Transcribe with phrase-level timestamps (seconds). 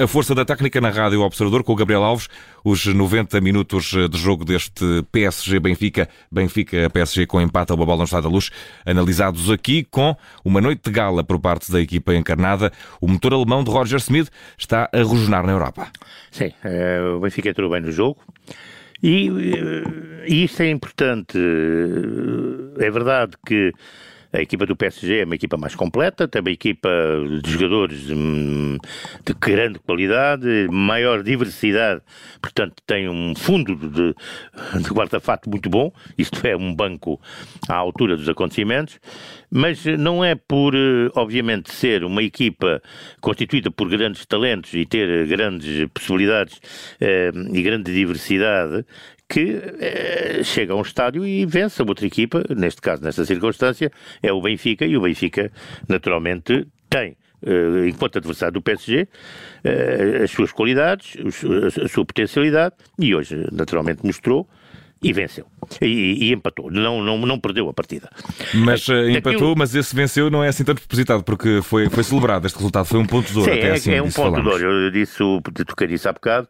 [0.00, 2.26] A força da técnica na Rádio Observador com o Gabriel Alves,
[2.64, 8.30] os 90 minutos de jogo deste PSG-Benfica, Benfica-PSG com empate ao Babal no Estado da
[8.30, 8.48] Luz,
[8.86, 12.72] analisados aqui com uma noite de gala por parte da equipa encarnada.
[12.98, 15.88] O motor alemão de Roger Smith está a rosnar na Europa.
[16.30, 18.22] Sim, é, o Benfica entrou bem no jogo.
[19.02, 21.38] E, eh, e isto é importante.
[22.78, 23.70] É verdade que
[24.32, 26.88] a equipa do PSG é uma equipa mais completa, tem uma equipa
[27.42, 28.78] de jogadores hum,
[29.24, 32.00] de grande qualidade, maior diversidade,
[32.40, 34.14] portanto tem um fundo de,
[34.82, 37.20] de guarda-fato muito bom, isto é um banco
[37.68, 39.00] à altura dos acontecimentos,
[39.50, 42.80] mas não é por, eh, obviamente, ser uma equipa
[43.20, 46.60] constituída por grandes talentos e ter grandes possibilidades
[47.00, 48.84] eh, e grande diversidade
[49.30, 53.90] que eh, chega a um estádio e vence a outra equipa, neste caso, nesta circunstância,
[54.20, 55.50] é o Benfica, e o Benfica,
[55.88, 59.08] naturalmente, tem Uh, enquanto adversário do PSG,
[59.64, 61.16] eh, as suas qualidades,
[61.82, 64.46] a sua potencialidade, e hoje, naturalmente, mostrou
[65.02, 65.46] e venceu.
[65.80, 68.10] E, e, empatou, não, não, não perdeu a partida.
[68.54, 69.54] Mas uh, empatou, Daquilo...
[69.56, 72.98] mas esse venceu não é assim tanto propositado, porque foi, foi celebrado este resultado, foi
[72.98, 73.50] um ponto de ouro.
[73.50, 74.58] Sim, até é, assim, é um ponto falamos.
[74.58, 75.18] de ouro, eu disse,
[75.66, 76.48] toquei disso há bocado.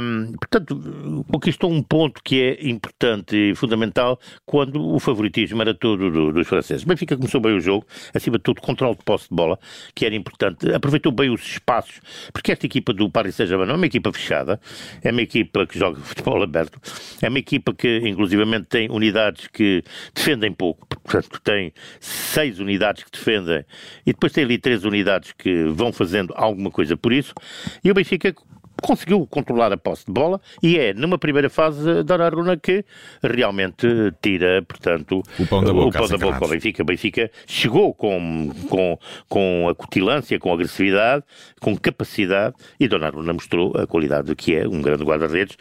[0.00, 6.10] Um, portanto, conquistou um ponto que é importante e fundamental quando o favoritismo era todo
[6.10, 6.84] do, dos franceses.
[6.84, 9.58] Benfica começou bem o jogo, acima de tudo, controle de posse de bola,
[9.94, 12.00] que era importante, aproveitou bem os espaços,
[12.32, 14.60] porque esta equipa do Paris Saint-Germain não é uma equipa fechada,
[15.02, 16.78] é uma equipa que joga futebol aberto,
[17.22, 19.82] é uma equipa equipa que, inclusivamente, tem unidades que
[20.14, 23.64] defendem pouco, portanto, tem seis unidades que defendem
[24.04, 27.34] e depois tem ali três unidades que vão fazendo alguma coisa por isso.
[27.82, 28.34] E o Benfica
[28.82, 32.84] conseguiu controlar a posse de bola e é, numa primeira fase, Donnarumma que
[33.22, 33.86] realmente
[34.20, 36.82] tira, portanto, o pão da boca, o pão da boca ao Benfica.
[36.82, 38.98] O Benfica chegou com, com,
[39.28, 41.24] com acutilância, com agressividade,
[41.60, 45.56] com capacidade e Donnarumma mostrou a qualidade que é um grande guarda-redes,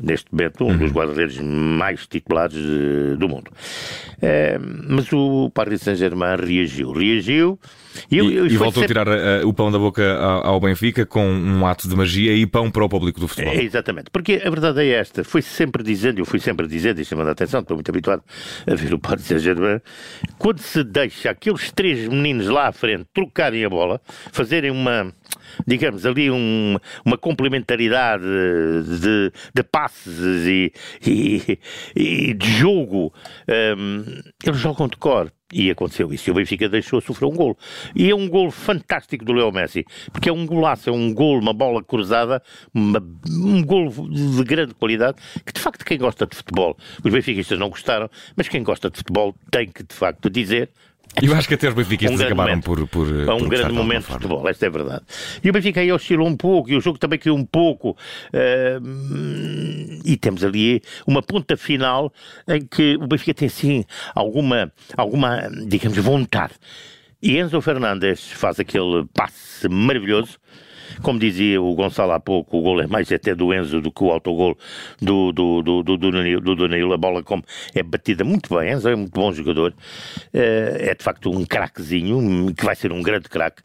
[0.00, 0.78] neste momento um uhum.
[0.78, 2.56] dos guarda-redes mais titulares
[3.18, 3.50] do mundo.
[4.20, 7.58] É, mas o Paris Saint-Germain reagiu, reagiu
[8.10, 8.98] e, e, e voltou sempre...
[8.98, 12.32] a tirar uh, o pão da boca ao, ao, Benfica com um ato de magia
[12.34, 13.52] e pão para o público do futebol.
[13.52, 17.04] É, exatamente, porque a verdade é esta, foi sempre dizendo, eu fui sempre dizendo, e
[17.04, 18.22] chamando a atenção, estou muito habituado
[18.66, 19.80] a ver o Paris Saint-Germain,
[20.38, 24.00] quando se deixa aqueles três meninos lá à frente trocarem a bola,
[24.32, 25.12] fazerem uma
[25.66, 30.72] digamos, ali um, uma complementaridade de, de passes e,
[31.06, 31.58] e,
[31.94, 33.12] e de jogo.
[33.48, 34.04] Um,
[34.44, 35.32] eles jogam de cor.
[35.52, 36.30] E aconteceu isso.
[36.30, 37.58] E o Benfica deixou sofrer um gol.
[37.92, 41.40] E é um gol fantástico do Leo Messi, porque é um golaço, é um gol,
[41.40, 42.40] uma bola cruzada,
[42.72, 47.58] uma, um gol de grande qualidade, que de facto quem gosta de futebol, os benfiquistas
[47.58, 50.70] não gostaram, mas quem gosta de futebol tem que de facto dizer
[51.22, 53.06] eu acho que até os benfiquistas um acabaram momento, por, por.
[53.06, 55.02] É um por grande momento de futebol, esta é verdade.
[55.42, 57.96] E o Benfica aí oscilou um pouco, e o jogo também caiu um pouco.
[58.32, 62.12] Uh, e temos ali uma ponta final
[62.48, 63.84] em que o Benfica tem sim
[64.14, 66.54] alguma, alguma digamos, vontade.
[67.22, 70.38] E Enzo Fernandes faz aquele passe maravilhoso
[71.02, 74.02] como dizia o Gonçalo há pouco, o gol é mais até do Enzo do que
[74.02, 74.56] o autogol
[75.00, 76.92] do, do, do, do, Danilo, do Danilo.
[76.92, 77.42] A bola como
[77.74, 78.72] é batida muito bem.
[78.72, 79.74] Enzo é muito bom jogador.
[80.32, 83.62] Eh, é de facto um craquezinho, que vai ser um grande craque.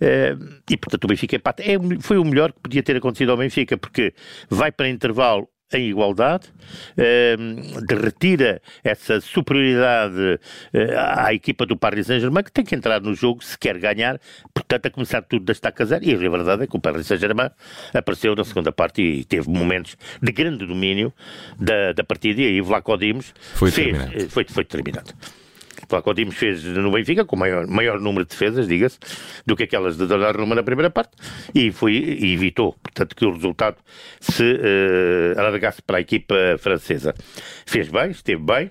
[0.00, 0.36] Eh,
[0.70, 1.62] e portanto o Benfica empata.
[1.62, 4.14] É, foi o melhor que podia ter acontecido ao Benfica, porque
[4.48, 6.48] vai para intervalo em igualdade,
[6.96, 7.36] eh,
[7.90, 10.40] retira essa superioridade
[10.72, 14.18] eh, à equipa do Paris Saint-Germain, que tem que entrar no jogo se quer ganhar,
[14.54, 16.04] portanto, a começar tudo da estaca zero.
[16.04, 17.50] E a verdade é que o Paris Saint-Germain
[17.92, 21.12] apareceu na segunda parte e teve momentos de grande domínio
[21.58, 23.96] da, da partida, e aí Vlaco Dimos foi, fez,
[24.32, 25.14] foi, foi determinante.
[25.88, 28.98] Flaco Dimos fez no Benfica, com maior, maior número de defesas, diga-se,
[29.46, 31.12] do que aquelas de Donnarumma na primeira parte,
[31.54, 33.78] e, foi, evitou, portanto, que o resultado
[34.20, 37.14] se uh, alargasse para a equipa francesa.
[37.66, 38.70] Fez bem, esteve bem,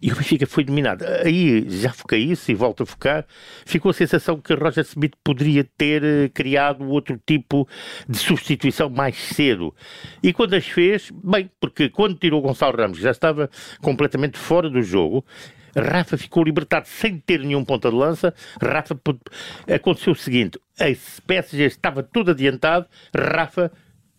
[0.00, 1.04] e o Benfica foi dominado.
[1.24, 3.26] Aí já foquei isso e volto a focar.
[3.66, 7.68] Ficou a sensação que Roger Smith poderia ter eh, criado outro tipo
[8.08, 9.74] de substituição mais cedo.
[10.22, 13.50] E quando as fez, bem, porque quando tirou Gonçalo Ramos, já estava
[13.82, 15.24] completamente fora do jogo,
[15.78, 18.34] Rafa ficou libertado sem ter nenhum ponta de lança.
[18.60, 18.98] Rafa
[19.72, 20.84] aconteceu o seguinte: a
[21.26, 22.86] PSG estava tudo adiantado.
[23.14, 23.70] Rafa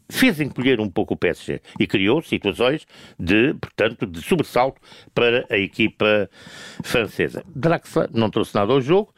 [0.09, 2.85] fez encolher um pouco o PSG e criou situações
[3.19, 4.81] de, portanto, de sobressalto
[5.13, 6.29] para a equipa
[6.83, 7.43] francesa.
[7.55, 9.13] Draxler não trouxe nada ao jogo.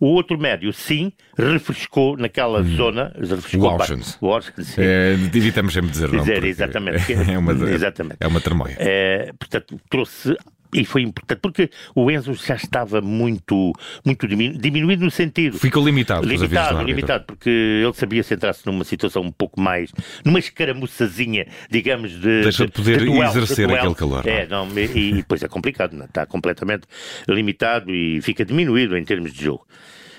[0.00, 2.74] O outro médio, sim, refrescou naquela hum.
[2.74, 3.12] zona.
[3.18, 4.18] Refrescou o.
[4.22, 4.40] O
[4.78, 6.20] É, evitamos sempre dizer não.
[6.20, 7.12] Dizer, exatamente.
[7.12, 8.16] É uma, exatamente.
[8.18, 8.40] É uma.
[8.78, 10.34] É, portanto, trouxe
[10.74, 13.72] e foi importante, porque o Enzo já estava muito,
[14.04, 15.58] muito diminu diminuído no sentido.
[15.58, 16.26] Ficou limitado.
[16.26, 19.92] Limitado, limitado, porque ele sabia se entrasse numa situação um pouco mais,
[20.24, 22.42] numa escaramuçazinha, digamos, de.
[22.42, 24.26] Deixa de poder de duelo, exercer de aquele calor.
[24.26, 26.04] É, não, e, e depois é complicado, não?
[26.04, 26.10] É?
[26.10, 26.86] está completamente
[27.28, 29.66] limitado e fica diminuído em termos de jogo.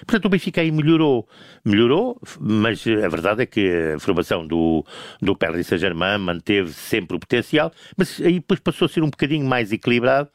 [0.05, 1.27] Portanto, o Benfica aí melhorou,
[1.63, 4.85] melhorou, mas a verdade é que a formação do,
[5.21, 9.45] do Paris Saint-Germain manteve sempre o potencial, mas aí depois passou a ser um bocadinho
[9.45, 10.29] mais equilibrado.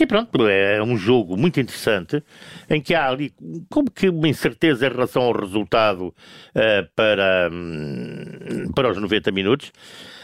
[0.00, 2.22] E pronto, é um jogo muito interessante
[2.70, 3.34] em que há ali
[3.68, 6.14] como que uma incerteza em relação ao resultado
[6.54, 9.72] uh, para, um, para os 90 minutos.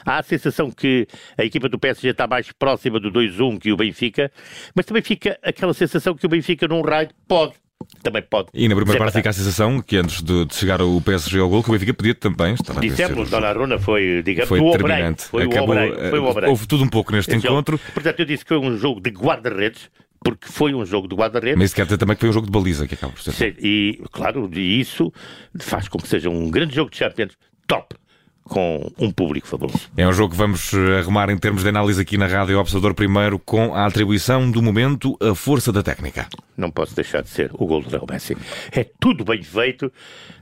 [0.07, 3.77] Há a sensação que a equipa do PSG está mais próxima do 2-1 que o
[3.77, 4.31] Benfica,
[4.77, 7.55] mas também fica aquela sensação que o Benfica num raio pode
[8.03, 8.49] também pode.
[8.55, 11.49] E na primeira parte fica a sensação que antes de, de, chegar o PSG ao
[11.49, 15.25] gol, que o Benfica podia também estar a Dissemos, Dona Runa foi, digamos, foi determinante.
[15.25, 17.77] Foi Acabou, o foi o eh, Houve tudo um pouco neste Esse encontro.
[17.77, 17.93] Jogo.
[17.93, 19.91] Portanto, eu disse que foi um jogo de guarda-redes,
[20.23, 21.59] porque foi um jogo de guarda-redes.
[21.59, 23.57] Mas isso quer dizer também que foi um jogo de baliza, que acaba por ser.
[23.59, 25.13] E, claro, isso
[25.59, 27.37] faz com que seja um grande jogo de Champions
[27.67, 27.97] top
[28.45, 29.91] com um público fabuloso.
[29.97, 32.95] É um jogo que vamos eh, arrumar em termos de análise aqui na Rádio Observador
[32.95, 36.29] primeiro com a atribuição do momento a força da técnica.
[36.57, 38.37] Não posso deixar de ser o gol do Léo Messi.
[38.71, 39.91] É tudo bem feito,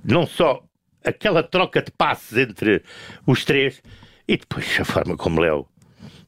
[0.05, 0.63] não só
[1.05, 2.83] aquela troca de passes entre
[3.27, 3.81] os três
[4.27, 5.67] e depois a forma como Léo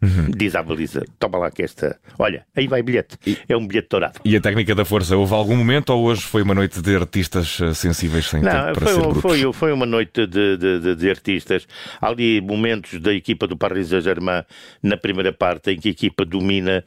[0.04, 0.30] Uhum.
[0.36, 1.98] Diz à baliza: toma lá que esta.
[2.18, 3.16] Olha, aí vai bilhete.
[3.26, 4.20] E, é um bilhete dourado.
[4.24, 7.58] E a técnica da força, houve algum momento ou hoje foi uma noite de artistas
[7.60, 10.96] eh, sensíveis sem Não, tempo para foi, ser foi, foi, uma noite de, de, de,
[10.96, 11.66] de, artistas.
[12.00, 14.42] Há ali momentos da equipa do Paris Saint-Germain
[14.82, 16.84] na primeira parte em que a equipa domina,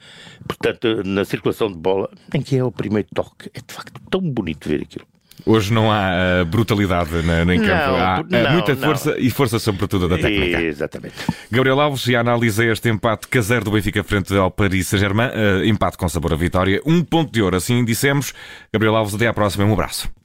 [0.47, 3.49] portanto, na circulação de bola, em que é o primeiro toque.
[3.53, 5.05] É de facto tão bonito ver aquilo.
[5.45, 9.19] Hoje não há uh, brutalidade na, em campo, há uh, não, muita força não.
[9.19, 10.61] e força sobretudo da técnica.
[10.61, 11.15] Exatamente.
[11.51, 15.97] Gabriel Alves, e analisei este empate caseiro do Benfica frente ao Paris Saint-Germain, uh, empate
[15.97, 18.33] com sabor a vitória, um ponto de ouro, assim dissemos.
[18.73, 20.16] Gabriel Alves, até à próxima, um abraço.